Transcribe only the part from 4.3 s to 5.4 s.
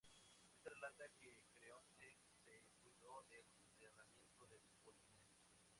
de Polinices.